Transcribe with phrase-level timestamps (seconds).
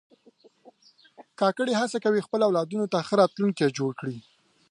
[1.39, 4.17] کاکړي هڅه کوي خپلو اولادونو ته ښه راتلونکی جوړ کړي.